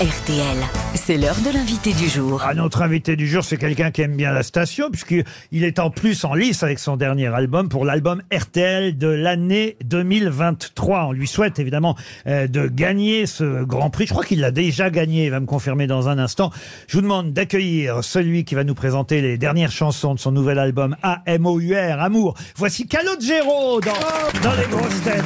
RTL, 0.00 0.56
c'est 0.96 1.16
l'heure 1.16 1.36
de 1.46 1.54
l'invité 1.54 1.92
du 1.92 2.08
jour. 2.08 2.42
Ah, 2.44 2.52
notre 2.52 2.82
invité 2.82 3.14
du 3.14 3.28
jour, 3.28 3.44
c'est 3.44 3.56
quelqu'un 3.56 3.92
qui 3.92 4.02
aime 4.02 4.16
bien 4.16 4.32
la 4.32 4.42
station, 4.42 4.90
puisqu'il 4.90 5.24
est 5.62 5.78
en 5.78 5.90
plus 5.90 6.24
en 6.24 6.34
lice 6.34 6.64
avec 6.64 6.80
son 6.80 6.96
dernier 6.96 7.28
album 7.28 7.68
pour 7.68 7.84
l'album 7.84 8.20
RTL 8.32 8.98
de 8.98 9.06
l'année 9.06 9.76
2023. 9.84 11.04
On 11.04 11.12
lui 11.12 11.28
souhaite 11.28 11.60
évidemment 11.60 11.96
euh, 12.26 12.48
de 12.48 12.66
gagner 12.66 13.26
ce 13.26 13.62
Grand 13.62 13.88
Prix. 13.88 14.06
Je 14.06 14.12
crois 14.12 14.24
qu'il 14.24 14.40
l'a 14.40 14.50
déjà 14.50 14.90
gagné, 14.90 15.26
il 15.26 15.30
va 15.30 15.38
me 15.38 15.46
confirmer 15.46 15.86
dans 15.86 16.08
un 16.08 16.18
instant. 16.18 16.50
Je 16.88 16.96
vous 16.96 17.02
demande 17.02 17.32
d'accueillir 17.32 18.02
celui 18.02 18.44
qui 18.44 18.56
va 18.56 18.64
nous 18.64 18.74
présenter 18.74 19.20
les 19.20 19.38
dernières 19.38 19.70
chansons 19.70 20.14
de 20.14 20.18
son 20.18 20.32
nouvel 20.32 20.58
album 20.58 20.96
A-M-O-U-R, 21.04 22.00
Amour. 22.00 22.34
Voici 22.56 22.88
Calogero 22.88 23.80
dans, 23.80 24.40
dans 24.42 24.54
les 24.56 24.66
grosses 24.66 25.02
têtes. 25.04 25.22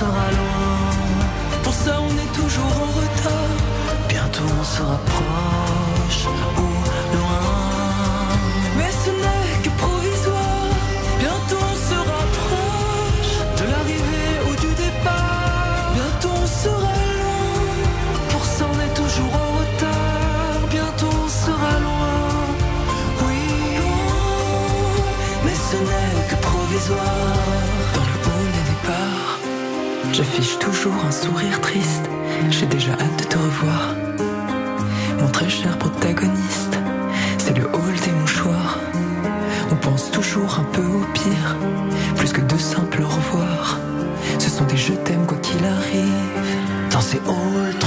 Sera 0.00 0.28
loin. 0.38 0.76
Pour 1.64 1.74
ça 1.74 1.92
on 2.08 2.12
est 2.24 2.32
toujours 2.40 2.74
en 2.86 2.90
retard. 3.00 3.56
Bientôt 4.12 4.50
on 4.60 4.64
se 4.74 4.82
rapproche 4.92 6.22
ou 6.64 6.70
loin. 7.16 7.46
Mais 8.78 8.92
ce 9.02 9.10
n'est 9.22 9.56
que 9.64 9.70
provisoire. 9.84 10.70
Bientôt 11.24 11.62
on 11.72 11.76
se 11.88 11.98
rapproche 12.12 13.34
de 13.58 13.64
l'arrivée 13.72 14.34
ou 14.48 14.52
du 14.64 14.72
départ. 14.84 15.82
Bientôt 15.98 16.34
on 16.44 16.48
sera 16.62 16.94
loin. 17.20 17.54
Pour 18.32 18.44
ça 18.54 18.64
on 18.72 18.78
est 18.86 18.94
toujours 19.02 19.34
en 19.44 19.50
retard. 19.60 20.60
Bientôt 20.76 21.12
on 21.26 21.30
sera 21.44 21.72
loin. 21.86 22.20
Oui. 23.26 23.42
Mais 25.44 25.56
ce 25.68 25.76
n'est 25.88 26.20
que 26.30 26.36
provisoire. 26.48 27.39
J'affiche 30.12 30.58
toujours 30.58 31.04
un 31.06 31.12
sourire 31.12 31.60
triste. 31.60 32.08
J'ai 32.50 32.66
déjà 32.66 32.92
hâte 32.92 33.18
de 33.18 33.24
te 33.24 33.38
revoir. 33.38 33.94
Mon 35.20 35.28
très 35.28 35.48
cher 35.48 35.78
protagoniste, 35.78 36.76
c'est 37.38 37.56
le 37.56 37.64
hall 37.66 37.94
des 38.04 38.12
mouchoirs. 38.12 38.78
On 39.70 39.76
pense 39.76 40.10
toujours 40.10 40.58
un 40.58 40.64
peu 40.72 40.82
au 40.82 41.04
pire, 41.14 41.56
plus 42.16 42.32
que 42.32 42.40
de 42.40 42.58
simples 42.58 43.02
au 43.02 43.08
revoir. 43.08 43.78
Ce 44.38 44.50
sont 44.50 44.64
des 44.64 44.76
je 44.76 44.92
t'aime 44.94 45.26
quoi 45.26 45.38
qu'il 45.38 45.64
arrive. 45.64 46.90
Dans 46.90 47.00
ces 47.00 47.18
halls 47.18 47.78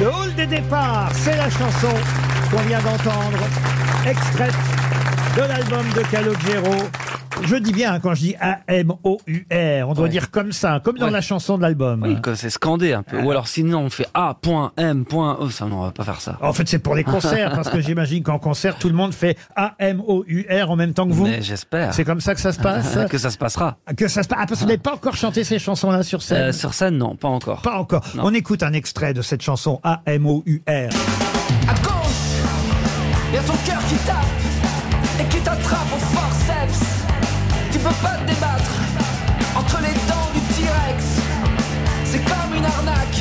Le 0.00 0.06
hall 0.06 0.34
des 0.34 0.46
départs, 0.46 1.10
c'est 1.12 1.36
la 1.36 1.50
chanson 1.50 1.94
qu'on 2.50 2.62
vient 2.62 2.80
d'entendre, 2.80 3.38
extraite 4.06 4.54
de 5.36 5.42
l'album 5.42 5.86
de 5.94 6.00
Calogero. 6.10 6.88
Je 7.46 7.56
dis 7.56 7.72
bien 7.72 7.94
hein, 7.94 8.00
quand 8.00 8.14
je 8.14 8.20
dis 8.20 8.34
A-M-O-U-R, 8.40 9.88
on 9.88 9.94
doit 9.94 10.04
Ouais. 10.04 10.08
dire 10.10 10.30
comme 10.30 10.52
ça, 10.52 10.80
comme 10.82 10.98
dans 10.98 11.06
Ouais. 11.06 11.12
la 11.12 11.20
chanson 11.20 11.56
de 11.56 11.62
l'album. 11.62 12.02
Oui, 12.02 12.16
quand 12.22 12.34
c'est 12.36 12.50
scandé 12.50 12.92
un 12.92 13.02
peu. 13.02 13.20
Ou 13.20 13.30
alors 13.30 13.48
sinon 13.48 13.80
on 13.80 13.90
fait 13.90 14.06
A.M. 14.14 15.04
Oh, 15.12 15.48
ça, 15.50 15.66
non, 15.66 15.80
on 15.80 15.82
va 15.84 15.90
pas 15.92 16.04
faire 16.04 16.20
ça. 16.20 16.38
En 16.42 16.52
fait, 16.52 16.68
c'est 16.68 16.78
pour 16.78 16.94
les 16.94 17.04
concerts, 17.04 17.52
parce 17.52 17.68
que 17.70 17.80
j'imagine 17.80 18.22
qu'en 18.22 18.38
concert, 18.38 18.76
tout 18.76 18.88
le 18.88 18.94
monde 18.94 19.12
fait 19.14 19.36
A-M-O-U-R 19.56 20.70
en 20.70 20.76
même 20.76 20.92
temps 20.92 21.06
que 21.06 21.12
vous. 21.12 21.24
Mais 21.26 21.42
j'espère 21.42 21.94
C'est 21.94 22.04
comme 22.04 22.20
ça 22.20 22.34
que 22.34 22.40
ça 22.40 22.52
se 22.52 22.60
passe 22.60 22.98
que 23.10 23.18
ça 23.18 23.30
se 23.30 23.38
passera. 23.38 23.76
Que 23.96 24.08
ça 24.08 24.22
se 24.22 24.28
passe. 24.28 24.38
Ah, 24.42 24.46
parce 24.46 24.60
que 24.60 24.64
vous 24.64 24.70
n'avez 24.70 24.78
pas 24.78 24.94
encore 24.94 25.16
chanté 25.16 25.44
ces 25.44 25.58
chansons-là 25.58 26.02
sur 26.02 26.22
scène 26.22 26.48
Euh, 26.48 26.52
sur 26.52 26.74
scène, 26.74 26.96
non, 26.98 27.16
pas 27.16 27.28
encore. 27.28 27.62
Pas 27.62 27.76
encore. 27.78 28.02
Non. 28.14 28.24
On 28.26 28.34
écoute 28.34 28.62
un 28.62 28.72
extrait 28.72 29.14
de 29.14 29.22
cette 29.22 29.42
chanson 29.42 29.80
A-M-O-U-R. 29.82 30.90
À 31.68 31.74
gauche, 31.74 33.32
y 33.32 33.36
a 33.36 33.40
ton 33.42 33.54
cœur 33.66 33.80
qui 33.88 33.94
tape 34.06 34.16
peux 37.82 37.94
pas 38.02 38.16
te 38.18 38.26
débattre 38.26 38.70
entre 39.56 39.78
les 39.80 39.94
dents 40.08 40.30
du 40.34 40.40
T-Rex. 40.54 41.04
C'est 42.04 42.22
comme 42.24 42.54
une 42.54 42.64
arnaque, 42.64 43.20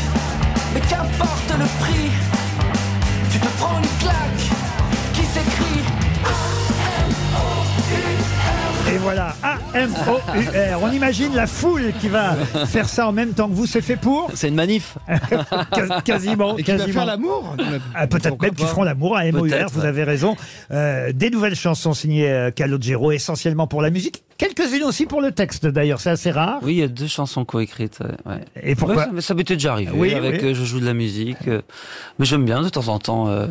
mais 0.73 0.81
qu'importe 0.81 1.51
le 1.57 1.65
prix. 1.81 2.11
Tu 3.31 3.39
te 3.39 3.47
prends 3.57 3.77
une 3.77 3.97
claque 3.99 4.43
qui 5.13 5.23
s'écrit 5.23 5.88
voilà, 9.01 9.35
A-M-O-U-R. 9.43 10.79
On 10.81 10.91
imagine 10.91 11.33
la 11.35 11.47
foule 11.47 11.91
qui 11.99 12.07
va 12.07 12.33
faire 12.67 12.87
ça 12.89 13.07
en 13.07 13.11
même 13.11 13.33
temps 13.33 13.47
que 13.49 13.53
vous. 13.53 13.65
C'est 13.65 13.81
fait 13.81 13.95
pour 13.95 14.29
C'est 14.33 14.47
une 14.49 14.55
manif. 14.55 14.97
Quas- 15.71 16.01
Quasiment. 16.03 16.57
Et 16.57 16.63
qui 16.63 16.71
va 16.71 16.77
quasiment. 16.77 16.93
faire 16.93 17.05
l'amour 17.05 17.55
Ah, 17.95 18.07
Peut-être 18.07 18.29
Pourquoi 18.29 18.47
même 18.47 18.55
qu'ils 18.55 18.65
pas 18.65 18.71
feront 18.71 18.83
l'amour 18.83 19.17
à 19.17 19.25
M.O.U.R. 19.25 19.49
Peut-être, 19.49 19.71
Vous 19.73 19.81
ouais. 19.81 19.87
avez 19.87 20.03
raison. 20.03 20.35
Euh, 20.71 21.11
des 21.13 21.29
nouvelles 21.29 21.55
chansons 21.55 21.93
signées 21.93 22.29
euh, 22.29 22.51
Calogero, 22.51 23.11
essentiellement 23.11 23.67
pour 23.67 23.81
la 23.81 23.89
musique. 23.89 24.23
Quelques-unes 24.37 24.83
aussi 24.83 25.05
pour 25.05 25.21
le 25.21 25.31
texte, 25.31 25.65
d'ailleurs. 25.67 25.99
C'est 25.99 26.09
assez 26.11 26.31
rare. 26.31 26.59
Oui, 26.61 26.73
il 26.73 26.79
y 26.79 26.83
a 26.83 26.87
deux 26.87 27.07
chansons 27.07 27.45
coécrites. 27.45 27.99
ouais, 27.99 28.33
ouais. 28.33 28.39
Et 28.63 28.75
pourquoi 28.75 29.07
Ouais, 29.09 29.21
ça, 29.21 29.33
m'était 29.33 29.55
déjà 29.55 29.73
arrivé. 29.73 29.91
Oui, 29.93 30.13
avec 30.13 30.41
oui. 30.41 30.49
euh, 30.49 30.53
je 30.53 30.63
joue 30.63 30.79
de 30.79 30.85
la 30.85 30.93
musique. 30.93 31.47
euh, 31.47 31.61
mais 32.19 32.25
j'aime 32.25 32.45
bien 32.45 32.61
de 32.61 32.69
temps 32.69 32.87
en 32.87 32.99
temps. 32.99 33.27
euh, 33.29 33.47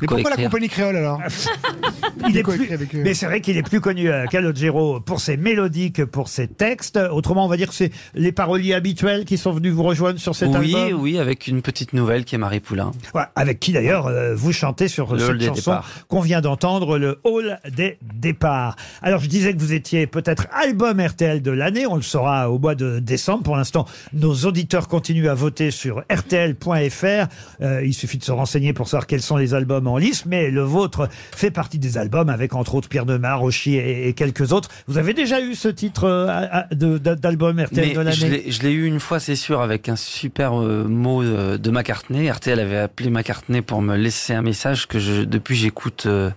Mais 0.00 0.06
pourquoi 0.08 0.30
la 0.30 0.36
compagnie 0.36 0.68
créole 0.68 0.96
alors 0.96 1.20
Il 2.28 2.36
est 2.36 2.42
plus- 2.42 2.72
avec 2.72 2.94
eux 2.94 3.02
mais 3.02 3.14
c'est 3.14 3.26
vrai 3.26 3.40
qu'il 3.40 3.56
est 3.56 3.62
plus 3.62 3.80
connu 3.80 4.10
à 4.10 4.26
Calogero 4.26 5.00
pour 5.00 5.20
ses 5.20 5.36
mélodies 5.36 5.92
que 5.92 6.02
pour 6.02 6.28
ses 6.28 6.48
textes. 6.48 6.98
Autrement, 7.10 7.44
on 7.44 7.48
va 7.48 7.56
dire 7.56 7.68
que 7.68 7.74
c'est 7.74 7.90
les 8.14 8.32
paroliers 8.32 8.74
habituels 8.74 9.24
qui 9.24 9.38
sont 9.38 9.52
venus 9.52 9.72
vous 9.72 9.82
rejoindre 9.82 10.18
sur 10.18 10.34
cet 10.34 10.48
Oui, 10.58 10.74
album. 10.74 11.00
oui, 11.00 11.18
avec 11.18 11.46
une 11.46 11.62
petite 11.62 11.92
nouvelle 11.92 12.24
qui 12.24 12.34
est 12.34 12.38
Marie 12.38 12.60
Poulain. 12.60 12.90
Ouais, 13.14 13.22
avec 13.34 13.60
qui 13.60 13.72
d'ailleurs 13.72 14.06
euh, 14.06 14.34
vous 14.34 14.52
chantez 14.52 14.88
sur 14.88 15.12
Le 15.12 15.18
cette 15.18 15.28
hall 15.30 15.38
des 15.38 15.46
chanson 15.46 15.70
départs. 15.72 15.90
qu'on 16.08 16.20
vient 16.20 16.40
d'entendre, 16.40 16.98
le 16.98 17.20
hall 17.24 17.58
des 17.74 17.98
départs. 18.14 18.76
Alors 19.02 19.20
je 19.20 19.28
disais 19.28 19.54
que 19.54 19.58
vous 19.60 19.72
étiez 19.72 20.06
peut-être 20.06 20.46
album 20.52 21.00
RTL 21.00 21.42
de 21.42 21.50
l'année, 21.50 21.86
on 21.86 21.96
le 21.96 22.02
saura 22.02 22.50
au 22.50 22.58
mois 22.58 22.74
de 22.74 22.98
décembre. 22.98 23.42
Pour 23.42 23.56
l'instant, 23.56 23.86
nos 24.12 24.34
auditeurs 24.46 24.88
continuent 24.88 25.28
à 25.28 25.34
voter 25.34 25.70
sur 25.70 26.02
rtl.fr. 26.12 27.26
Euh, 27.62 27.84
il 27.84 27.94
suffit 27.94 28.18
de 28.18 28.24
se 28.24 28.32
renseigner 28.32 28.72
pour 28.72 28.88
savoir 28.88 29.06
quels 29.06 29.22
sont 29.22 29.36
les 29.36 29.54
albums 29.54 29.85
en 29.88 29.96
lice, 29.98 30.24
mais 30.26 30.50
le 30.50 30.62
vôtre 30.62 31.08
fait 31.34 31.50
partie 31.50 31.78
des 31.78 31.98
albums 31.98 32.28
avec 32.28 32.54
entre 32.54 32.74
autres 32.74 32.88
Pierre 32.88 33.06
Demar, 33.06 33.40
Rochi 33.40 33.74
et, 33.76 34.08
et 34.08 34.12
quelques 34.12 34.52
autres. 34.52 34.68
Vous 34.86 34.98
avez 34.98 35.14
déjà 35.14 35.40
eu 35.40 35.54
ce 35.54 35.68
titre 35.68 36.04
euh, 36.04 36.26
de- 36.72 36.98
de- 36.98 37.14
d'album 37.14 37.58
RTL 37.60 37.88
Mais 37.88 37.94
de 38.04 38.10
je 38.10 38.22
l'année 38.24 38.42
l'ai- 38.44 38.50
je 38.50 38.62
l'ai 38.62 38.72
eu 38.72 38.84
une 38.86 39.00
fois, 39.00 39.20
c'est 39.20 39.36
sûr, 39.36 39.60
avec 39.60 39.88
un 39.88 39.96
super 39.96 40.60
euh, 40.60 40.84
mot 40.84 41.22
euh, 41.22 41.58
de 41.58 41.70
McCartney. 41.70 42.30
RTL 42.30 42.58
avait 42.60 42.78
appelé 42.78 43.10
McCartney 43.10 43.62
pour 43.62 43.82
me 43.82 43.96
laisser 43.96 44.32
un 44.34 44.42
message 44.42 44.86
que 44.86 44.98
je, 44.98 45.22
depuis 45.22 45.56
j'écoute 45.56 46.04
euh, 46.06 46.30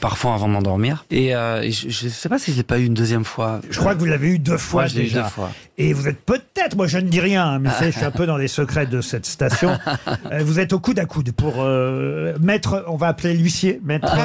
parfois 0.00 0.34
avant 0.34 0.48
de 0.48 0.52
m'endormir. 0.52 1.04
Et, 1.10 1.30
je, 1.32 1.88
je 1.88 2.08
sais 2.08 2.28
pas 2.28 2.38
si 2.38 2.52
je 2.52 2.56
l'ai 2.58 2.62
pas 2.62 2.78
eu 2.78 2.84
une 2.86 2.94
deuxième 2.94 3.24
fois. 3.24 3.60
Je 3.70 3.78
crois 3.78 3.94
que 3.94 4.00
vous 4.00 4.04
l'avez 4.06 4.28
eu 4.28 4.38
deux 4.38 4.56
fois 4.58 4.88
déjà. 4.88 5.22
deux 5.22 5.28
fois. 5.28 5.50
Et 5.78 5.94
vous 5.94 6.06
êtes 6.06 6.20
peut-être, 6.20 6.76
moi 6.76 6.86
je 6.86 6.98
ne 6.98 7.08
dis 7.08 7.20
rien, 7.20 7.46
hein, 7.46 7.58
mais 7.58 7.70
vous 7.70 7.74
savez, 7.74 7.92
je 7.92 7.96
suis 7.96 8.04
un 8.04 8.10
peu 8.10 8.26
dans 8.26 8.36
les 8.36 8.48
secrets 8.48 8.86
de 8.86 9.00
cette 9.00 9.26
station. 9.26 9.78
Euh, 10.30 10.40
vous 10.44 10.60
êtes 10.60 10.72
au 10.72 10.78
coude 10.78 10.98
à 10.98 11.04
coude 11.04 11.32
pour 11.32 11.54
euh, 11.58 12.34
mettre, 12.40 12.84
on 12.86 12.96
va 12.96 13.08
appeler 13.08 13.34
l'huissier, 13.34 13.80
maître. 13.82 14.08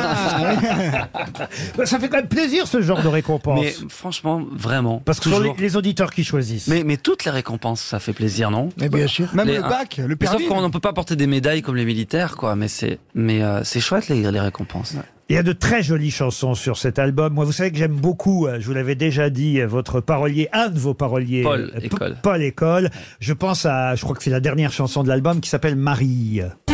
Ça 1.85 1.99
fait 1.99 2.09
quand 2.09 2.17
même 2.17 2.27
plaisir 2.27 2.67
ce 2.67 2.81
genre 2.81 3.01
de 3.01 3.07
récompense. 3.07 3.59
Mais 3.59 3.73
franchement, 3.89 4.44
vraiment. 4.51 5.01
Parce 5.03 5.19
que 5.19 5.29
ce 5.29 5.35
sont 5.35 5.55
les, 5.57 5.75
auditeurs 5.75 6.11
qui 6.11 6.23
choisissent. 6.23 6.67
Mais, 6.67 6.83
mais 6.83 6.97
toutes 6.97 7.25
les 7.25 7.31
récompenses, 7.31 7.81
ça 7.81 7.99
fait 7.99 8.13
plaisir, 8.13 8.51
non 8.51 8.69
Mais 8.77 8.89
bien 8.89 9.07
sûr. 9.07 9.33
Même 9.33 9.47
Les- 9.47 9.55
le 9.55 9.61
bac, 9.61 9.97
le 9.97 10.09
Mais 10.09 10.15
permis. 10.15 10.44
Sauf 10.44 10.49
qu'on 10.49 10.61
ne 10.61 10.69
peut 10.69 10.79
pas 10.79 10.94
porter 10.94 11.15
des 11.15 11.27
médailles 11.27 11.61
comme 11.61 11.75
les 11.75 11.85
militaires, 11.85 12.38
quoi. 12.38 12.55
Mais 12.55 12.67
c'est, 12.67 12.99
mais 13.13 13.41
euh, 13.41 13.63
c'est 13.63 13.79
chouette 13.79 14.07
les, 14.07 14.31
les 14.31 14.39
récompenses. 14.39 14.95
Il 15.29 15.35
y 15.35 15.39
a 15.39 15.44
de 15.44 15.51
très 15.51 15.83
jolies 15.83 16.09
chansons 16.12 16.56
sur 16.56 16.77
cet 16.77 17.00
album. 17.00 17.33
Moi, 17.33 17.44
vous 17.44 17.51
savez 17.51 17.69
que 17.71 17.77
j'aime 17.77 17.95
beaucoup, 17.97 18.47
euh, 18.47 18.59
je 18.62 18.65
vous 18.65 18.74
l'avais 18.74 18.95
déjà 18.95 19.29
dit, 19.29 19.59
euh, 19.59 19.68
votre 19.68 20.00
parolier, 20.00 20.47
un 20.53 20.69
de 20.69 20.79
vos 20.79 20.94
paroliers. 20.94 21.44
Paul 21.44 21.69
euh, 21.75 21.79
P- 21.81 21.85
École. 21.88 22.18
Paul 22.24 22.41
École. 22.41 22.89
Je 23.19 23.33
pense 23.33 23.65
à, 23.65 23.95
je 23.95 24.03
crois 24.03 24.15
que 24.15 24.24
c'est 24.24 24.29
la 24.29 24.39
dernière 24.39 24.71
chanson 24.71 25.03
de 25.03 25.09
l'album 25.09 25.41
qui 25.41 25.50
s'appelle 25.50 25.75
Marie. 25.75 26.39
Marie 26.39 26.67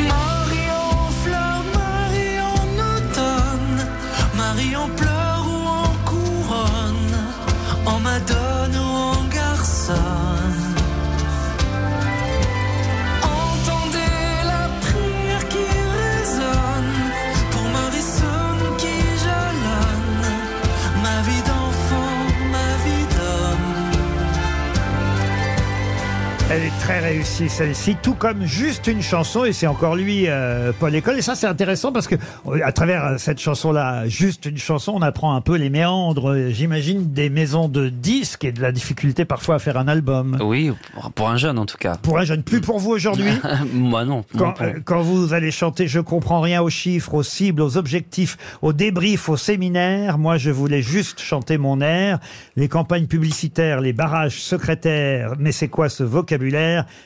Elle 26.55 26.65
est 26.65 26.79
très 26.79 26.99
réussie 26.99 27.49
celle-ci, 27.49 27.95
tout 27.99 28.13
comme 28.13 28.45
juste 28.45 28.85
une 28.85 29.01
chanson, 29.01 29.43
et 29.43 29.53
c'est 29.53 29.65
encore 29.65 29.95
lui, 29.95 30.25
euh, 30.27 30.71
Paul 30.79 30.93
École. 30.93 31.17
Et 31.17 31.23
ça, 31.23 31.33
c'est 31.33 31.47
intéressant 31.47 31.91
parce 31.91 32.05
que 32.07 32.13
euh, 32.45 32.59
à 32.63 32.71
travers 32.71 33.05
euh, 33.05 33.17
cette 33.17 33.39
chanson-là, 33.39 34.07
juste 34.07 34.45
une 34.45 34.59
chanson, 34.59 34.93
on 34.95 35.01
apprend 35.01 35.35
un 35.35 35.41
peu 35.41 35.55
les 35.55 35.71
méandres, 35.71 36.29
euh, 36.29 36.49
j'imagine, 36.51 37.11
des 37.11 37.31
maisons 37.31 37.69
de 37.69 37.89
disques 37.89 38.43
et 38.43 38.51
de 38.51 38.61
la 38.61 38.71
difficulté 38.71 39.25
parfois 39.25 39.55
à 39.55 39.59
faire 39.59 39.77
un 39.77 39.87
album. 39.87 40.37
Oui, 40.43 40.71
pour, 41.15 41.27
un 41.27 41.37
jeune 41.37 41.57
en 41.57 41.65
tout 41.65 41.77
cas. 41.77 41.95
Pour 41.95 42.19
un 42.19 42.23
jeune, 42.23 42.43
plus 42.43 42.61
pour 42.61 42.77
vous 42.77 42.91
aujourd'hui? 42.91 43.31
Moi 43.73 44.05
non. 44.05 44.23
Euh, 44.39 44.73
quand 44.85 45.01
vous 45.01 45.33
allez 45.33 45.49
chanter 45.49 45.87
Je 45.87 46.01
comprends 46.01 46.41
rien 46.41 46.61
aux 46.61 46.69
chiffres, 46.69 47.15
aux 47.15 47.23
cibles, 47.23 47.63
aux 47.63 47.77
objectifs, 47.77 48.37
aux 48.61 48.73
débriefs, 48.73 49.27
aux 49.27 49.37
séminaires, 49.37 50.19
moi 50.19 50.37
je 50.37 50.51
voulais 50.51 50.83
juste 50.83 51.19
chanter 51.19 51.57
mon 51.57 51.81
air. 51.81 52.19
Les 52.55 52.67
campagnes 52.67 53.07
publicitaires, 53.07 53.81
les 53.81 53.93
barrages 53.93 54.39
secrétaires, 54.39 55.33
mais 55.39 55.51
c'est 55.51 55.67
quoi 55.67 55.89
ce 55.89 56.03
vocabulaire? 56.03 56.42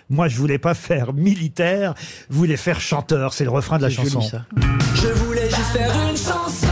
Moi 0.09 0.27
je 0.27 0.37
voulais 0.37 0.57
pas 0.57 0.73
faire 0.73 1.13
militaire, 1.13 1.93
je 2.29 2.35
voulais 2.35 2.57
faire 2.57 2.79
chanteur, 2.79 3.33
c'est 3.33 3.43
le 3.43 3.49
refrain 3.49 3.77
de 3.77 3.83
la 3.83 3.89
joli, 3.89 4.09
chanson. 4.09 4.29
ça. 4.29 4.45
Je 4.95 5.07
voulais 5.23 5.49
juste 5.49 5.71
faire 5.73 5.93
une 6.09 6.17
chanson 6.17 6.66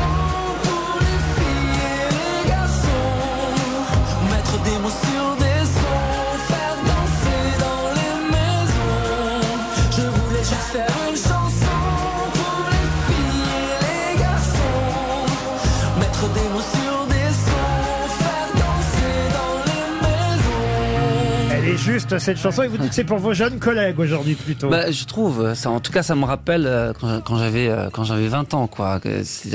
juste 21.85 22.17
cette 22.17 22.39
chanson 22.39 22.63
et 22.63 22.67
vous 22.67 22.77
dites 22.77 22.89
que 22.89 22.95
c'est 22.95 23.03
pour 23.03 23.19
vos 23.19 23.33
jeunes 23.33 23.59
collègues 23.59 23.99
aujourd'hui 23.99 24.33
plutôt. 24.33 24.69
Bah, 24.69 24.89
je 24.91 25.05
trouve, 25.05 25.53
ça, 25.53 25.69
en 25.69 25.79
tout 25.79 25.91
cas, 25.91 26.01
ça 26.01 26.15
me 26.15 26.25
rappelle 26.25 26.65
euh, 26.65 26.93
quand, 27.23 27.37
j'avais 27.37 27.69
euh, 27.69 27.89
quand 27.91 28.03
j'avais 28.03 28.27
20 28.27 28.55
ans, 28.55 28.65
quoi. 28.65 28.99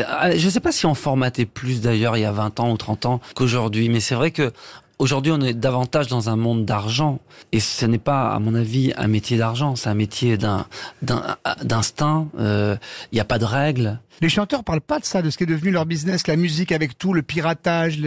Ah, 0.07 0.37
Je 0.37 0.49
sais 0.49 0.61
pas 0.61 0.71
si 0.71 0.87
on 0.87 0.95
formatait 0.95 1.45
plus 1.45 1.81
d'ailleurs 1.81 2.17
il 2.17 2.21
y 2.21 2.25
a 2.25 2.31
20 2.31 2.61
ans 2.61 2.71
ou 2.71 2.77
30 2.77 3.07
ans 3.07 3.21
qu'aujourd'hui, 3.35 3.89
mais 3.89 3.99
c'est 3.99 4.15
vrai 4.15 4.31
que 4.31 4.53
aujourd'hui 5.01 5.33
on 5.33 5.41
est 5.41 5.55
davantage 5.55 6.07
dans 6.07 6.29
un 6.29 6.37
monde 6.37 6.65
d'argent 6.65 7.19
et 7.53 7.59
ce 7.61 7.87
n'est 7.87 7.99
pas, 7.99 8.31
à 8.33 8.39
mon 8.39 8.55
avis, 8.55 8.93
un 8.97 9.09
métier 9.09 9.37
d'argent, 9.39 9.75
c'est 9.75 9.89
un 9.89 9.95
métier 9.95 10.37
d'un 10.37 10.67
d'un- 11.03 11.37
d'instinct. 11.65 12.29
euh, 12.39 12.77
Il 13.11 13.17
n'y 13.17 13.21
a 13.21 13.25
pas 13.25 13.39
de 13.39 13.45
règles. 13.45 13.99
Les 14.21 14.29
chanteurs 14.29 14.65
parlent 14.65 14.83
pas 14.83 14.99
de 14.99 15.05
ça, 15.07 15.23
de 15.23 15.31
ce 15.31 15.39
qui 15.39 15.45
est 15.45 15.47
devenu 15.47 15.71
leur 15.71 15.87
business, 15.87 16.27
la 16.27 16.37
musique 16.37 16.73
avec 16.73 16.99
tout, 16.99 17.15
le 17.15 17.23
piratage, 17.23 17.99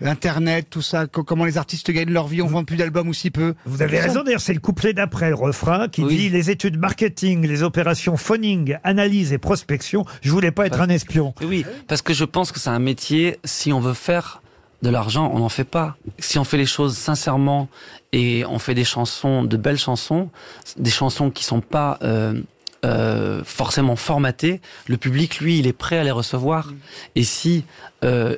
l'internet, 0.00 0.66
tout 0.68 0.82
ça, 0.82 1.06
co- 1.06 1.22
comment 1.22 1.44
les 1.44 1.58
artistes 1.58 1.90
gagnent 1.92 2.12
leur 2.12 2.26
vie, 2.26 2.42
on 2.42 2.46
vend 2.48 2.64
plus 2.64 2.76
d'albums 2.76 3.08
ou 3.08 3.14
si 3.14 3.30
peu. 3.30 3.54
Vous 3.66 3.80
avez 3.82 4.00
raison, 4.00 4.22
d'ailleurs, 4.24 4.40
c'est 4.40 4.52
le 4.54 4.58
couplet 4.60 4.92
d'après 4.92 5.28
le 5.28 5.36
refrain 5.36 5.88
qui 5.88 6.02
Oui. 6.02 6.16
dit 6.16 6.28
les 6.28 6.50
études 6.50 6.76
marketing, 6.78 7.46
les 7.46 7.62
opérations 7.62 8.16
phoning, 8.16 8.78
analyse 8.82 9.32
et 9.32 9.38
prospection. 9.38 10.04
Je 10.22 10.30
voulais 10.32 10.50
pas 10.50 10.66
être 10.66 10.80
un 10.80 10.88
espion. 10.88 11.34
Oui, 11.40 11.46
Oui, 11.46 11.66
parce 11.86 12.02
que 12.02 12.14
je 12.14 12.24
pense 12.24 12.50
que 12.52 12.58
c'est 12.58 12.70
un 12.70 12.78
métier, 12.80 13.38
si 13.44 13.72
on 13.72 13.78
veut 13.80 13.94
faire 13.94 14.42
de 14.82 14.90
l'argent, 14.90 15.30
on 15.34 15.40
n'en 15.40 15.48
fait 15.48 15.64
pas. 15.64 15.96
Si 16.18 16.38
on 16.38 16.44
fait 16.44 16.56
les 16.56 16.66
choses 16.66 16.96
sincèrement 16.96 17.68
et 18.12 18.44
on 18.46 18.58
fait 18.58 18.74
des 18.74 18.84
chansons, 18.84 19.44
de 19.44 19.56
belles 19.56 19.78
chansons, 19.78 20.30
des 20.76 20.90
chansons 20.90 21.30
qui 21.30 21.44
sont 21.44 21.60
pas 21.60 21.98
euh, 22.02 22.40
euh, 22.84 23.42
forcément 23.44 23.96
formatées, 23.96 24.60
le 24.86 24.96
public, 24.96 25.40
lui, 25.40 25.58
il 25.58 25.66
est 25.66 25.72
prêt 25.74 25.98
à 25.98 26.04
les 26.04 26.10
recevoir. 26.10 26.72
Et 27.14 27.24
si 27.24 27.64
euh, 28.04 28.36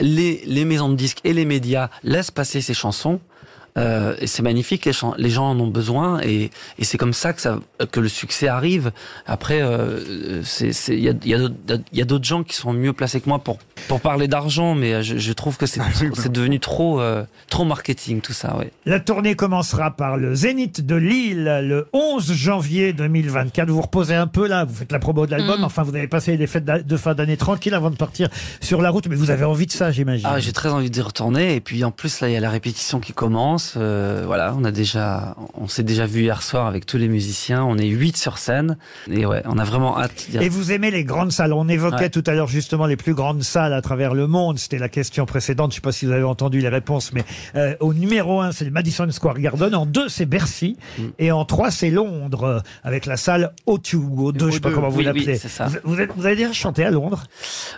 les, 0.00 0.42
les 0.46 0.64
maisons 0.64 0.88
de 0.88 0.96
disques 0.96 1.20
et 1.24 1.32
les 1.32 1.44
médias 1.44 1.90
laissent 2.02 2.30
passer 2.30 2.60
ces 2.60 2.74
chansons, 2.74 3.20
euh, 3.76 4.14
et 4.20 4.26
c'est 4.26 4.42
magnifique, 4.42 4.84
les, 4.84 5.30
gens 5.30 5.50
en 5.50 5.58
ont 5.58 5.66
besoin 5.66 6.20
et, 6.22 6.50
et 6.78 6.84
c'est 6.84 6.96
comme 6.98 7.12
ça 7.12 7.32
que, 7.32 7.40
ça 7.40 7.58
que 7.90 7.98
le 8.00 8.08
succès 8.08 8.46
arrive. 8.46 8.92
Après, 9.26 9.60
euh, 9.62 10.42
il 10.90 10.98
y 11.00 11.08
a, 11.08 11.12
y 11.24 11.34
a 11.34 11.38
d'autres- 11.38 11.54
il 11.92 11.98
y 11.98 12.02
a 12.02 12.04
d'autres 12.04 12.24
gens 12.24 12.44
qui 12.44 12.54
sont 12.54 12.72
mieux 12.72 12.92
placés 12.92 13.20
que 13.20 13.28
moi 13.28 13.38
pour, 13.40 13.58
pour 13.88 14.00
parler 14.00 14.28
d'argent, 14.28 14.74
mais 14.74 15.02
je, 15.02 15.18
je 15.18 15.32
trouve 15.32 15.56
que 15.56 15.66
c'est 15.66 15.80
c'est 16.14 16.30
devenu 16.32 16.60
trop, 16.60 17.00
euh, 17.00 17.24
trop 17.50 17.64
marketing 17.64 18.20
tout 18.20 18.32
ça. 18.32 18.56
Ouais. 18.56 18.70
La 18.86 19.00
tournée 19.00 19.34
commencera 19.34 19.90
par 19.90 20.16
le 20.16 20.34
Zénith 20.34 20.84
de 20.86 20.94
Lille 20.94 21.44
le 21.62 21.88
11 21.92 22.32
janvier 22.32 22.92
2024. 22.92 23.68
Vous 23.68 23.74
vous 23.76 23.82
reposez 23.82 24.14
un 24.14 24.26
peu 24.28 24.46
là, 24.46 24.64
vous 24.64 24.74
faites 24.74 24.92
la 24.92 24.98
promo 25.00 25.26
de 25.26 25.32
l'album. 25.32 25.64
Enfin, 25.64 25.82
vous 25.82 25.94
avez 25.96 26.06
passé 26.08 26.36
les 26.36 26.46
fêtes 26.46 26.64
de 26.64 26.96
fin 26.96 27.14
d'année 27.14 27.36
tranquille 27.36 27.74
avant 27.74 27.90
de 27.90 27.96
partir 27.96 28.28
sur 28.60 28.80
la 28.82 28.90
route. 28.90 29.08
Mais 29.08 29.16
vous 29.16 29.30
avez 29.30 29.44
envie 29.44 29.66
de 29.66 29.72
ça, 29.72 29.90
j'imagine. 29.90 30.28
Ah, 30.30 30.38
j'ai 30.38 30.52
très 30.52 30.68
envie 30.70 30.90
d'y 30.90 31.00
retourner 31.00 31.54
et 31.56 31.60
puis 31.60 31.82
en 31.84 31.90
plus 31.90 32.20
là 32.20 32.28
il 32.28 32.32
y 32.32 32.36
a 32.36 32.40
la 32.40 32.50
répétition 32.50 33.00
qui 33.00 33.12
commence. 33.12 33.63
Euh, 33.76 34.22
voilà, 34.26 34.54
on 34.58 34.64
a 34.64 34.70
déjà, 34.70 35.34
on 35.54 35.68
s'est 35.68 35.82
déjà 35.82 36.06
vu 36.06 36.22
hier 36.22 36.42
soir 36.42 36.66
avec 36.66 36.86
tous 36.86 36.96
les 36.98 37.08
musiciens. 37.08 37.64
On 37.64 37.76
est 37.78 37.86
huit 37.86 38.16
sur 38.16 38.38
scène 38.38 38.76
et 39.10 39.26
ouais, 39.26 39.42
on 39.46 39.58
a 39.58 39.64
vraiment 39.64 39.98
hâte. 39.98 40.28
Et 40.40 40.48
vous 40.48 40.72
aimez 40.72 40.90
les 40.90 41.04
grandes 41.04 41.32
salles. 41.32 41.52
On 41.52 41.68
évoquait 41.68 41.94
Ouais. 42.04 42.10
tout 42.10 42.24
à 42.26 42.32
l'heure 42.34 42.48
justement 42.48 42.86
les 42.86 42.96
plus 42.96 43.14
grandes 43.14 43.42
salles 43.42 43.72
à 43.72 43.80
travers 43.82 44.14
le 44.14 44.26
monde. 44.26 44.58
C'était 44.58 44.78
la 44.78 44.88
question 44.88 45.26
précédente. 45.26 45.70
Je 45.72 45.76
ne 45.76 45.80
sais 45.80 45.80
pas 45.82 45.92
si 45.92 46.06
vous 46.06 46.12
avez 46.12 46.22
entendu 46.24 46.60
les 46.60 46.68
réponses, 46.68 47.12
mais 47.12 47.24
euh, 47.56 47.74
au 47.80 47.94
numéro 47.94 48.40
un, 48.40 48.52
c'est 48.52 48.64
le 48.64 48.70
Madison 48.70 49.10
Square 49.10 49.38
Garden. 49.38 49.74
En 49.74 49.86
deux, 49.86 50.08
c'est 50.08 50.26
Bercy. 50.26 50.76
Mm. 50.98 51.02
Et 51.18 51.32
en 51.32 51.44
trois, 51.44 51.70
c'est 51.70 51.90
Londres, 51.90 52.44
euh, 52.44 52.60
avec 52.82 53.06
la 53.06 53.16
salle 53.16 53.52
O2 53.66 53.96
ou 53.96 54.32
O2, 54.32 54.46
je 54.46 54.50
sais 54.52 54.60
pas 54.60 54.70
O2. 54.70 54.74
comment 54.74 54.88
vous 54.88 54.98
Oui, 54.98 55.04
l'appelez. 55.04 55.40
oui. 55.42 55.76
Vous, 55.84 55.96
vous 56.16 56.26
avez 56.26 56.36
déjà 56.36 56.52
chanté 56.52 56.84
à 56.84 56.90
Londres? 56.90 57.24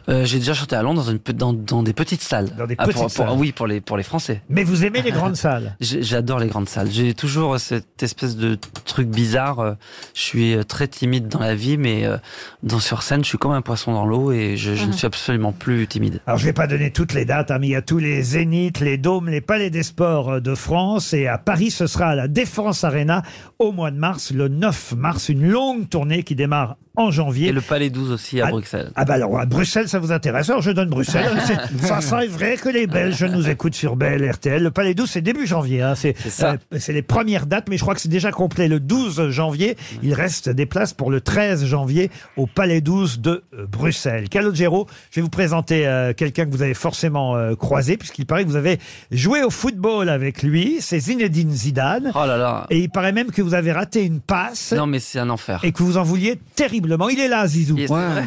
J'ai 0.09 0.39
déjà 0.39 0.55
chanté 0.55 0.77
à 0.77 0.83
Londres 0.83 1.05
dans, 1.05 1.11
une, 1.11 1.19
pe- 1.19 1.33
dans, 1.33 1.53
dans 1.53 1.83
des 1.83 1.93
petites 1.93 2.23
salles. 2.23 2.51
Dans 2.57 2.67
des 2.67 2.75
Ah, 2.79 2.85
pour- 2.85 2.93
petites 2.93 3.03
pour- 3.03 3.11
salles. 3.29 3.37
Oui, 3.37 3.53
pour 3.53 3.67
les, 3.67 3.81
pour 3.81 3.97
les 3.97 4.03
Français. 4.03 4.43
Mais 4.49 4.65
vous 4.65 4.85
aimez 4.85 5.03
les 5.03 5.11
grandes 5.13 5.37
salles? 5.37 5.76
J'adore 5.81 6.39
les 6.39 6.47
grandes 6.49 6.69
salles. 6.69 6.91
J'ai 6.91 7.15
toujours 7.15 7.59
cette 7.61 8.03
espèce 8.03 8.37
de 8.37 8.57
truc 8.85 9.09
bizarre. 9.09 9.61
euh, 9.61 9.73
Je 10.15 10.21
suis 10.23 10.55
euh, 10.55 10.63
très 10.63 10.89
timide 10.89 11.29
dans 11.29 11.39
la 11.41 11.55
vie, 11.55 11.77
mais 11.77 12.05
euh, 12.07 12.17
dans 12.63 12.79
sur 12.79 13.03
scène, 13.03 13.23
je 13.25 13.29
suis 13.29 13.39
comme 13.39 13.53
un 13.53 13.63
poisson 13.63 13.93
dans 13.93 14.07
l'eau 14.07 14.33
et 14.33 14.57
je, 14.57 14.75
je 14.75 14.85
ne 14.87 14.93
suis 14.93 15.07
absolument 15.07 15.53
plus 15.53 15.87
timide. 15.87 16.21
Alors, 16.27 16.39
je 16.39 16.45
vais 16.47 16.53
pas 16.53 16.67
donner 16.67 16.91
toutes 16.91 17.13
les 17.15 17.25
dates, 17.25 17.51
hein, 17.51 17.59
mais 17.61 17.69
il 17.69 17.73
y 17.73 17.77
a 17.77 17.83
tous 17.83 17.99
les 17.99 18.23
zéniths, 18.23 18.81
les 18.81 18.99
dômes, 18.99 19.29
les 19.29 19.41
palais 19.41 19.71
des 19.71 19.83
sports 19.83 20.35
euh, 20.35 20.41
de 20.41 20.55
France. 20.55 21.13
Et 21.13 21.27
à 21.27 21.39
Paris, 21.39 21.71
ce 21.71 21.87
sera 21.87 22.07
à 22.09 22.15
la 22.15 22.29
Défense 22.29 22.83
Arena 22.85 23.23
au 23.59 23.73
mois 23.73 23.91
de 23.91 23.97
mars, 23.99 24.33
le 24.33 24.49
9 24.49 24.95
mars. 24.97 25.29
Une 25.29 25.49
longue 25.49 25.89
tournée 25.89 26.23
qui 26.23 26.35
démarre 26.35 26.77
en 26.99 27.11
janvier. 27.11 27.49
Et 27.49 27.53
le 27.53 27.61
Palais 27.61 27.91
12 27.91 28.11
aussi 28.11 28.41
à 28.41 28.47
Ah, 28.47 28.51
Bruxelles. 28.51 28.91
Ah 28.97 29.05
bah 29.05 29.15
alors, 29.15 29.39
à 29.39 29.45
Bruxelles, 29.45 29.87
ça 29.87 29.99
vous 29.99 30.13
intéresse 30.13 30.49
Alors, 30.49 30.63
je 30.63 30.71
donne 30.71 30.89
Bruxelles. 30.89 31.31
Ça, 31.83 32.01
ça 32.01 32.25
est 32.25 32.29
vrai 32.29 32.57
que 32.57 32.71
les 32.71 32.87
Belges 32.87 33.23
nous 33.25 33.51
écoutent 33.51 33.75
sur 33.75 33.97
Belle 33.97 34.29
RTL. 34.31 34.63
Le 34.63 34.71
Palais 34.71 34.95
12, 34.95 35.11
c'est 35.11 35.21
début 35.21 35.47
janvier. 35.47 35.66
Janvier. 35.67 35.83
hein. 35.83 35.95
C'est 35.95 36.15
euh, 36.43 36.57
c'est 36.79 36.93
les 36.93 37.03
premières 37.03 37.47
dates, 37.47 37.69
mais 37.69 37.77
je 37.77 37.83
crois 37.83 37.95
que 37.95 38.01
c'est 38.01 38.09
déjà 38.09 38.31
complet 38.33 38.69
le 38.69 38.81
12 38.81 39.31
janvier. 39.31 39.77
Il 40.03 40.15
reste 40.15 40.49
des 40.49 40.67
places 40.67 40.93
pour 40.95 41.11
le 41.11 41.21
13 41.21 41.65
janvier 41.65 42.11
au 42.37 42.47
Palais 42.47 42.81
12 42.81 43.21
de 43.21 43.43
euh, 43.55 43.67
Bruxelles. 43.67 44.29
Calogero, 44.29 44.87
je 45.11 45.17
vais 45.21 45.23
vous 45.23 45.29
présenter 45.31 45.87
euh, 45.87 46.13
quelqu'un 46.13 46.45
que 46.47 46.51
vous 46.51 46.63
avez 46.63 46.75
forcément 46.75 47.37
euh, 47.37 47.55
croisé, 47.55 47.97
puisqu'il 47.97 48.27
paraît 48.27 48.45
que 48.45 48.49
vous 48.49 48.57
avez 48.57 48.79
joué 49.11 49.43
au 49.43 49.51
football 49.51 50.09
avec 50.09 50.43
lui. 50.43 50.77
C'est 50.81 51.01
Zinedine 51.01 51.51
Zidane. 51.53 52.13
Oh 52.15 52.27
là 52.27 52.37
là. 52.37 52.67
Et 52.71 52.79
il 52.81 52.89
paraît 52.91 53.13
même 53.13 53.31
que 53.31 53.43
vous 53.43 53.55
avez 53.55 53.73
raté 53.73 54.05
une 54.05 54.21
passe 54.21 54.73
Non, 54.73 54.87
mais 54.87 54.99
c'est 55.01 55.19
un 55.19 55.31
enfer. 55.31 55.61
et 55.65 55.73
que 55.73 55.83
vous 55.83 55.97
en 55.97 56.03
vouliez 56.03 56.39
terriblement. 56.55 57.09
Il 57.09 57.19
est 57.21 57.29
là, 57.29 57.47
Zizou. 57.47 57.77
Ouais, 57.77 57.87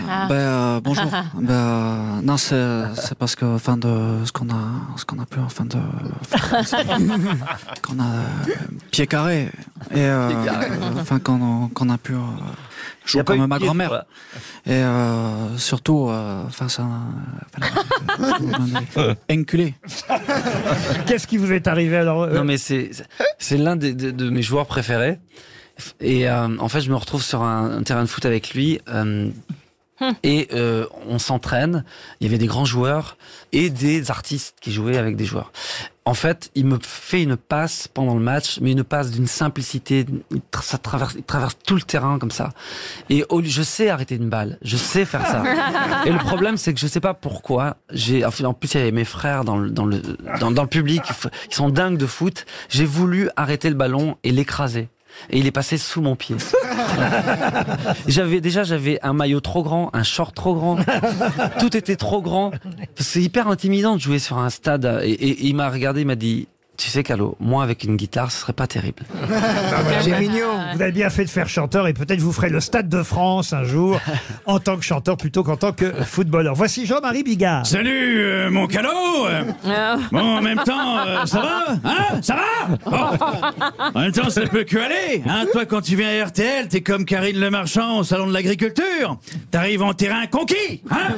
Ah. 0.10 0.26
ben, 0.28 0.36
euh, 0.36 0.80
bonjour. 0.84 1.06
ben, 1.40 1.54
euh, 1.54 2.22
non, 2.24 2.38
c'est, 2.38 2.56
c'est 2.96 3.18
parce 3.18 3.36
que, 3.36 3.46
enfin, 3.46 3.78
de 3.78 4.18
ce 4.26 4.32
qu'on 4.32 4.50
a, 4.50 4.98
ce 4.98 5.06
qu'on 5.06 5.20
a 5.20 5.26
pu, 5.26 5.40
enfin, 5.40 5.66
de, 5.66 5.78
qu'on 7.82 8.00
a 8.00 8.04
euh, 8.06 8.52
pied 8.92 9.08
carré 9.08 9.50
et, 9.92 9.98
euh, 10.00 10.30
enfin, 11.00 11.20
qu'on, 11.20 11.70
qu'on 11.70 11.90
a 11.90 11.98
pu 11.98 12.14
euh, 12.14 12.18
jouer 13.06 13.24
comme 13.24 13.46
ma 13.48 13.60
grand-mère. 13.60 14.04
Et 14.66 14.72
euh, 14.74 15.58
surtout, 15.58 16.10
enfin, 16.48 16.70
ça, 16.70 16.86
euh, 18.98 19.16
enculé. 19.32 19.74
Qu'est-ce 21.08 21.28
qui 21.28 21.38
vous 21.38 21.52
est 21.52 21.68
arrivé 21.68 21.98
alors 21.98 22.24
euh, 22.24 22.34
Non, 22.34 22.44
mais 22.44 22.58
c'est 22.58 22.92
c'est 23.38 23.58
l'un 23.58 23.76
des- 23.76 23.94
de, 23.94 24.12
de 24.12 24.30
mes 24.30 24.42
joueurs 24.42 24.66
préférés. 24.68 25.20
Et 26.02 26.30
euh, 26.30 26.58
en 26.60 26.68
fait, 26.68 26.82
je 26.82 26.90
me 26.90 26.96
retrouve 26.96 27.24
sur 27.24 27.42
un, 27.42 27.78
un 27.78 27.84
terrain 27.84 28.04
de 28.04 28.10
foot 28.10 28.26
avec 28.26 28.54
lui. 28.54 28.80
euh, 28.90 29.30
et 30.24 30.48
euh, 30.54 30.86
on 31.08 31.20
s'entraîne. 31.20 31.84
Il 32.20 32.28
y 32.28 32.30
avait 32.30 32.38
des 32.38 32.48
grands 32.48 32.66
joueurs 32.66 33.18
et 33.52 33.70
des 33.70 34.12
artistes 34.12 34.56
qui 34.62 34.72
jouaient 34.72 34.98
avec 34.98 35.16
des 35.16 35.26
joueurs. 35.26 35.52
En 36.06 36.14
fait, 36.16 36.50
il 36.56 36.66
me 36.66 36.80
fait 36.82 37.22
une 37.22 37.38
passe 37.38 37.88
pendant 37.88 38.16
le 38.16 38.20
match, 38.22 38.58
mais 38.62 38.72
une 38.72 38.84
passe 38.84 39.12
d'une 39.12 39.28
simplicité. 39.28 40.06
Ça 40.60 40.80
traverse, 40.80 41.14
il 41.16 41.22
traverse 41.24 41.56
tout 41.64 41.76
le 41.76 41.82
terrain 41.84 42.18
comme 42.18 42.32
ça. 42.32 42.50
Et 43.12 43.24
au 43.30 43.42
lieu- 43.42 43.50
je 43.50 43.62
sais 43.62 43.90
arrêter 43.90 44.16
une 44.16 44.30
balle. 44.30 44.58
Je 44.64 44.76
sais 44.76 45.06
faire 45.06 45.26
ça. 45.28 45.44
Et 46.06 46.12
le 46.12 46.18
problème, 46.18 46.58
c'est 46.58 46.74
que 46.74 46.80
je 46.80 46.88
sais 46.88 47.00
pas 47.00 47.14
pourquoi. 47.14 47.78
J'ai, 47.92 48.26
en 48.26 48.32
plus, 48.54 48.74
il 48.74 48.78
y 48.80 48.82
avait 48.82 48.92
mes 48.92 49.06
frères 49.06 49.44
dans 49.44 49.58
le, 49.58 49.70
dans 49.70 49.86
le, 49.86 50.02
dans, 50.40 50.50
dans 50.50 50.64
le 50.64 50.68
public. 50.70 51.04
Ils 51.52 51.56
sont 51.56 51.70
dingues 51.70 51.98
de 51.98 52.08
foot. 52.08 52.46
J'ai 52.70 52.86
voulu 52.86 53.30
arrêter 53.36 53.70
le 53.70 53.76
ballon 53.76 54.18
et 54.24 54.32
l'écraser. 54.32 54.90
Et 55.30 55.40
il 55.40 55.46
est 55.48 55.52
passé 55.52 55.78
sous 55.78 56.02
mon 56.02 56.16
pied. 56.16 56.36
j'avais 58.08 58.42
déjà 58.42 58.64
j'avais 58.64 59.00
un 59.04 59.14
maillot 59.14 59.40
trop 59.42 59.64
grand, 59.64 59.90
un 59.94 60.04
short 60.04 60.36
trop 60.36 60.56
grand. 60.56 60.78
Tout 61.60 61.76
était 61.76 61.96
trop 61.96 62.22
grand. 62.22 62.52
C'est 62.98 63.22
hyper 63.22 63.48
intimidant 63.48 63.96
de 63.96 64.02
jouer 64.02 64.20
sur 64.20 64.38
un 64.38 64.50
stade. 64.50 65.02
Et, 65.04 65.10
et- 65.12 65.30
et 65.30 65.46
il 65.48 65.56
m'a 65.56 65.70
regardé, 65.70 66.02
il 66.02 66.08
m'a 66.08 66.16
dit. 66.16 66.48
Tu 66.80 66.90
sais, 66.90 67.04
Calo, 67.04 67.36
moi 67.42 67.62
avec 67.62 67.84
une 67.84 67.98
guitare, 67.98 68.32
ce 68.32 68.40
serait 68.40 68.54
pas 68.54 68.66
terrible. 68.66 69.04
C'est 70.02 70.18
mignon. 70.18 70.48
Vous 70.74 70.82
avez 70.82 70.94
bien 70.94 71.10
fait 71.10 71.26
de 71.26 71.30
faire 71.30 71.50
chanteur 71.50 71.88
et 71.90 71.94
peut-être 71.94 72.22
vous 72.22 72.32
ferez 72.32 72.48
le 72.48 72.62
Stade 72.62 72.88
de 72.88 73.04
France 73.04 73.52
un 73.52 73.66
jour 73.66 74.00
en 74.46 74.60
tant 74.60 74.78
que 74.78 74.84
chanteur 74.86 75.18
plutôt 75.18 75.44
qu'en 75.44 75.58
tant 75.58 75.74
que 75.74 75.92
footballeur. 76.06 76.56
Voici 76.56 76.86
Jean-Marie 76.86 77.24
Bigard. 77.24 77.66
Salut 77.66 78.22
euh, 78.22 78.50
mon 78.50 78.66
calot 78.66 78.88
euh. 79.28 79.98
Bon 80.14 80.38
en 80.38 80.42
même 80.42 80.60
temps 80.60 81.00
euh, 81.00 81.26
ça 81.26 81.42
va 81.42 81.66
Hein 81.84 82.22
Ça 82.22 82.36
va 82.36 82.78
Bon. 82.90 83.94
En 83.94 84.00
même 84.00 84.14
temps 84.14 84.30
ça 84.30 84.48
peut 84.48 84.64
que 84.64 84.78
aller 84.78 85.22
hein 85.28 85.48
Toi 85.52 85.66
quand 85.66 85.82
tu 85.82 85.98
viens 85.98 86.22
à 86.22 86.26
RTL 86.28 86.70
t'es 86.70 86.80
comme 86.80 87.04
Karine 87.04 87.38
Le 87.42 87.50
Marchand 87.50 88.00
au 88.00 88.04
salon 88.06 88.26
de 88.28 88.34
l'agriculture 88.34 89.18
T'arrives 89.52 89.84
en 89.84 89.94
terrain 89.94 90.28
conquis 90.28 90.82
hein 90.90 91.14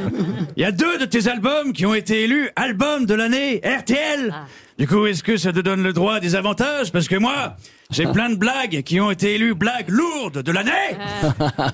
Il 0.57 0.63
y 0.63 0.65
a 0.65 0.71
deux 0.71 0.97
de 0.97 1.05
tes 1.05 1.27
albums 1.27 1.71
qui 1.71 1.85
ont 1.85 1.93
été 1.93 2.23
élus 2.23 2.49
album 2.55 3.05
de 3.05 3.13
l'année 3.13 3.61
RTL 3.63 4.33
Du 4.77 4.87
coup 4.87 5.05
est-ce 5.05 5.21
que 5.23 5.37
ça 5.37 5.51
te 5.53 5.59
donne 5.59 5.83
le 5.83 5.93
droit 5.93 6.15
à 6.15 6.19
des 6.19 6.35
avantages? 6.35 6.91
Parce 6.91 7.07
que 7.07 7.15
moi 7.15 7.55
j'ai 7.91 8.05
plein 8.05 8.29
de 8.29 8.35
blagues 8.35 8.83
qui 8.83 9.01
ont 9.01 9.11
été 9.11 9.35
élues 9.35 9.53
blagues 9.53 9.89
lourdes 9.89 10.41
de 10.41 10.51
l'année 10.51 10.71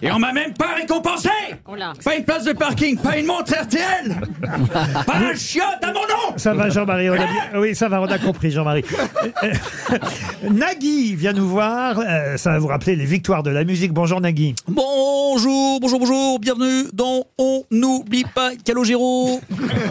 Et 0.02 0.12
on 0.12 0.18
m'a 0.20 0.34
même 0.34 0.54
pas 0.54 0.74
récompensé 0.76 1.30
Pas 2.04 2.16
une 2.16 2.24
place 2.26 2.44
de 2.46 2.54
parking, 2.54 2.98
pas 2.98 3.18
une 3.18 3.28
montre 3.28 3.54
RTL 3.54 4.16
Pas 5.06 5.16
un 5.16 5.36
chiotte 5.36 5.84
à 5.84 5.88
mon 5.88 6.02
nom 6.02 6.38
Ça 6.38 6.54
va 6.56 6.70
Jean-Marie 6.70 7.10
on 7.12 7.14
a 7.14 7.18
bien- 7.18 7.60
Oui, 7.60 7.76
ça 7.76 7.88
va, 7.88 8.02
on 8.02 8.06
a 8.08 8.18
compris 8.18 8.50
Jean-Marie. 8.52 8.84
Nagui 10.50 11.16
vient 11.16 11.34
nous 11.34 11.48
voir. 11.48 12.00
euh, 12.00 12.36
ça 12.38 12.52
va 12.52 12.60
vous 12.60 12.68
rappeler 12.68 12.96
les 12.96 13.06
victoires 13.06 13.44
de 13.44 13.52
la 13.52 13.64
musique. 13.64 13.94
Bonjour 13.94 14.20
Nagui. 14.22 14.56
Bonjour, 15.38 15.80
bonjour, 15.80 16.00
bonjour, 16.00 16.40
bienvenue 16.40 16.86
dans 16.94 17.24
On 17.38 17.64
n'oublie 17.70 18.24
pas 18.24 18.56
Calogero. 18.56 19.40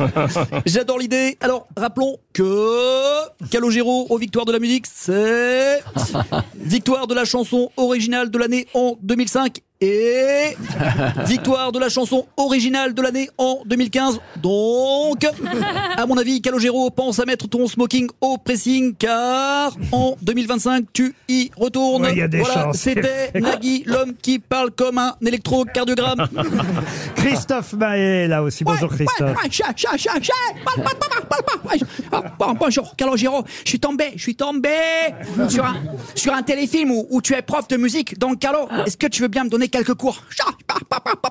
J'adore 0.66 0.98
l'idée. 0.98 1.36
Alors, 1.40 1.68
rappelons 1.76 2.16
que 2.32 3.46
Calogero 3.48 4.08
aux 4.10 4.18
victoires 4.18 4.44
de 4.44 4.50
la 4.50 4.58
musique, 4.58 4.86
c'est 4.92 5.84
victoire 6.56 7.06
de 7.06 7.14
la 7.14 7.24
chanson 7.24 7.70
originale 7.76 8.28
de 8.28 8.38
l'année 8.38 8.66
en 8.74 8.96
2005 9.00 9.60
et 9.80 10.56
victoire 11.26 11.73
de 11.73 11.78
la 11.78 11.88
chanson 11.88 12.26
originale 12.37 12.95
de 12.95 13.02
l'année 13.02 13.28
en 13.38 13.61
2015. 13.66 14.21
Donc, 14.42 15.26
à 15.97 16.06
mon 16.06 16.16
avis, 16.16 16.40
Calogero 16.40 16.90
pense 16.90 17.18
à 17.18 17.25
mettre 17.25 17.49
ton 17.49 17.66
smoking 17.66 18.09
au 18.21 18.38
pressing 18.38 18.95
car 18.95 19.76
en 19.92 20.16
2025, 20.23 20.87
tu 20.92 21.14
y 21.28 21.50
retournes. 21.56 22.04
Ouais, 22.04 22.12
il 22.12 22.18
y 22.18 22.23
a 22.23 22.28
des 22.28 22.38
voilà, 22.38 22.54
chances. 22.54 22.78
c'était 22.78 23.30
Nagui, 23.40 23.83
l'homme 23.87 24.14
qui 24.21 24.38
parle 24.38 24.71
comme 24.71 24.99
un 24.99 25.14
électrocardiogramme. 25.25 26.26
Christophe 27.16 27.75
Maé 27.75 28.28
là 28.28 28.42
aussi. 28.42 28.64
Bonjour 28.64 28.90
Christophe. 28.90 29.37
Ouais. 31.64 31.78
Ouais, 32.11 32.54
Bonjour, 32.59 32.97
Calogero. 32.97 33.45
Je 33.64 33.68
suis 33.71 33.80
tombé, 33.80 34.12
je 34.16 34.23
suis 34.23 34.37
tombé 34.37 34.71
sur 35.49 35.64
un, 35.64 35.76
sur 36.14 36.33
un 36.33 36.42
téléfilm 36.42 36.90
où, 36.90 37.06
où 37.11 37.21
tu 37.21 37.35
es 37.35 37.42
prof 37.42 37.68
de 37.68 37.76
musique. 37.76 38.18
Donc, 38.18 38.38
Calo, 38.38 38.68
est-ce 38.87 38.97
que 38.97 39.06
tu 39.06 39.23
veux 39.23 39.28
bien 39.28 39.45
me 39.45 39.50
donner 39.50 39.68
quelques 39.76 39.95
cours 39.95 40.23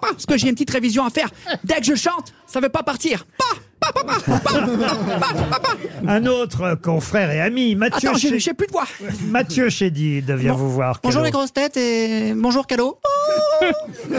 Parce 0.02 0.26
que 0.28 0.38
j'ai 0.38 0.48
une 0.50 0.54
petite 0.54 0.70
révision 0.72 1.06
à 1.06 1.10
faire. 1.10 1.30
Dès 1.64 1.76
que 1.78 1.86
je 1.86 1.96
chante, 1.96 2.34
ça 2.46 2.60
veut 2.60 2.70
pas 2.70 2.84
partir. 2.84 3.26
Pa, 3.38 3.46
pa, 3.80 4.04
pa, 4.04 4.04
pa, 4.04 4.40
pa, 4.40 4.40
pa, 4.40 5.44
pa, 5.50 5.60
pa. 5.60 5.70
Un 6.08 6.26
autre 6.28 6.62
euh, 6.62 6.76
confrère 6.76 7.32
et 7.32 7.42
ami, 7.42 7.76
Mathieu, 7.76 8.10
Attends, 8.10 8.18
j'ai 8.18 8.54
plus 8.54 8.68
de 8.68 8.72
voix. 8.72 8.86
Mathieu 9.28 9.70
Chédid 9.70 10.30
vient 10.32 10.54
vous 10.54 10.72
voir. 10.72 11.00
Bonjour 11.04 11.22
Calo. 11.22 11.26
les 11.26 11.32
grosses 11.32 11.54
têtes 11.54 11.78
et 11.78 12.34
bonjour 12.36 12.68
Calo. 12.68 13.00
Oh 13.04 13.66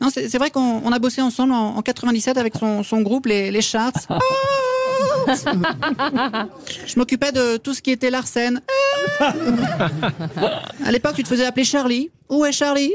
non, 0.00 0.10
c'est 0.10 0.28
c'est 0.28 0.38
vrai 0.38 0.50
qu'on 0.50 0.82
on 0.84 0.92
a 0.92 0.98
bossé 0.98 1.22
ensemble 1.22 1.52
en, 1.52 1.76
en 1.76 1.82
97 1.82 2.36
avec 2.36 2.54
son, 2.56 2.82
son 2.82 3.00
groupe, 3.02 3.26
les, 3.26 3.50
les 3.50 3.62
Charts. 3.62 3.92
Je 6.86 6.98
m'occupais 6.98 7.32
de 7.32 7.56
tout 7.56 7.74
ce 7.74 7.82
qui 7.82 7.90
était 7.90 8.10
Larsen. 8.10 8.60
À 10.84 10.90
l'époque, 10.92 11.14
tu 11.14 11.22
te 11.22 11.28
faisais 11.28 11.46
appeler 11.46 11.64
Charlie. 11.64 12.10
Où 12.28 12.44
est 12.44 12.52
Charlie? 12.52 12.92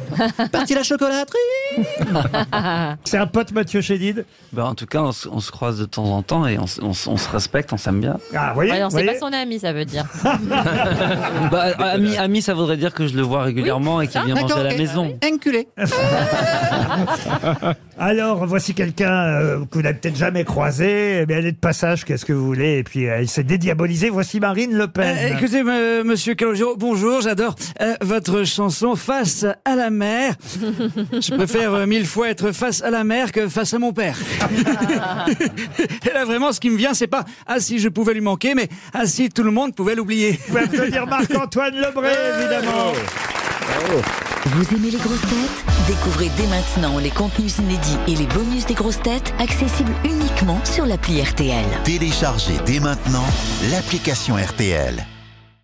Parti 0.52 0.74
la 0.74 0.82
chocolaterie. 0.82 1.38
C'est 3.04 3.16
un 3.18 3.26
pote 3.26 3.52
Mathieu 3.52 3.80
Chédid. 3.80 4.24
Ben, 4.52 4.64
en 4.64 4.74
tout 4.74 4.86
cas, 4.86 5.00
on, 5.02 5.12
se- 5.12 5.28
on 5.28 5.40
se 5.40 5.50
croise 5.50 5.78
de 5.78 5.84
temps 5.84 6.04
en 6.04 6.22
temps 6.22 6.46
et 6.46 6.58
on, 6.58 6.66
se- 6.66 6.80
on 6.82 6.92
on 7.06 7.14
respecte, 7.32 7.72
on 7.72 7.76
s'aime 7.78 8.00
bien. 8.00 8.18
Ah, 8.34 8.48
vous 8.48 8.54
voyez, 8.54 8.72
Ouais, 8.72 8.80
non, 8.80 8.88
vous 8.88 8.96
c'est 8.98 9.04
voyez 9.04 9.18
pas 9.18 9.26
son 9.26 9.32
ami, 9.32 9.58
ça 9.58 9.72
veut 9.72 9.84
dire. 9.84 10.04
Bah, 11.50 11.64
ami, 11.78 12.16
ami, 12.16 12.40
ça 12.42 12.54
voudrait 12.54 12.76
dire 12.76 12.92
que 12.94 13.06
je 13.06 13.14
le 13.16 13.22
vois 13.22 13.42
régulièrement 13.42 14.00
et 14.00 14.08
qu'il 14.08 14.20
vient 14.22 14.34
manger 14.34 14.54
à 14.54 14.62
la 14.62 14.74
maison. 14.76 15.18
Enculé. 15.24 15.68
Alors, 17.98 18.46
voici 18.46 18.74
quelqu'un 18.74 19.12
euh, 19.12 19.58
que 19.70 19.74
vous 19.74 19.82
n'avez 19.82 19.98
peut-être 19.98 20.16
jamais 20.16 20.44
croisé, 20.44 21.24
mais 21.28 21.34
elle 21.34 21.46
est 21.46 21.52
de 21.52 21.56
passage, 21.56 22.04
qu'est-ce 22.04 22.24
que 22.24 22.32
vous 22.32 22.44
voulez? 22.44 22.78
Et 22.78 22.82
puis, 22.84 23.06
euh, 23.08 23.16
elle 23.18 23.28
s'est 23.28 23.44
dédiabolisée. 23.44 24.08
Voici 24.10 24.40
Marine 24.40 24.72
Le 24.76 24.88
Pen. 24.88 25.16
Euh, 25.18 25.36
écoutez, 25.38 25.62
monsieur 26.04 26.34
Calogero, 26.34 26.76
bonjour, 26.76 27.20
j'adore 27.20 27.54
euh, 27.80 27.94
votre 28.00 28.44
chanson 28.44 28.96
Face 28.96 29.44
à 29.64 29.76
la 29.76 29.81
mer. 29.90 30.34
Je 31.12 31.34
préfère 31.34 31.74
euh, 31.74 31.86
mille 31.86 32.06
fois 32.06 32.28
être 32.28 32.52
face 32.52 32.82
à 32.82 32.90
la 32.90 33.04
mer 33.04 33.32
que 33.32 33.48
face 33.48 33.74
à 33.74 33.78
mon 33.78 33.92
père. 33.92 34.18
Et 36.08 36.12
là, 36.12 36.24
vraiment, 36.24 36.52
ce 36.52 36.60
qui 36.60 36.70
me 36.70 36.76
vient, 36.76 36.94
c'est 36.94 37.06
pas 37.06 37.24
«Ah, 37.46 37.60
si 37.60 37.78
je 37.78 37.88
pouvais 37.88 38.14
lui 38.14 38.20
manquer», 38.20 38.54
mais 38.56 38.68
«Ah, 38.94 39.06
si 39.06 39.28
tout 39.28 39.42
le 39.42 39.50
monde 39.50 39.74
pouvait 39.74 39.94
l'oublier 39.94 40.32
Vous 40.32 40.46
pouvez 40.48 40.64
applaudir 40.64 41.06
Marc-Antoine 41.06 41.74
Lebré, 41.74 42.10
évidemment. 42.38 42.92
Vous 44.46 44.74
aimez 44.74 44.90
les 44.90 44.98
grosses 44.98 45.20
têtes? 45.20 45.64
Découvrez 45.86 46.30
dès 46.36 46.46
maintenant 46.48 46.98
les 46.98 47.10
contenus 47.10 47.58
inédits 47.58 47.98
et 48.08 48.16
les 48.16 48.26
bonus 48.26 48.66
des 48.66 48.74
grosses 48.74 49.00
têtes 49.00 49.32
accessibles 49.38 49.92
uniquement 50.04 50.60
sur 50.64 50.84
l'appli 50.84 51.22
RTL. 51.22 51.64
Téléchargez 51.84 52.54
dès 52.66 52.80
maintenant 52.80 53.24
l'application 53.70 54.36
RTL. 54.36 55.06